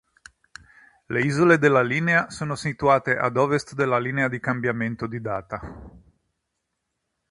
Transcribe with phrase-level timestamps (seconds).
[1.09, 5.89] Le isole della Linea sono situate ad ovest della linea di cambiamento di data.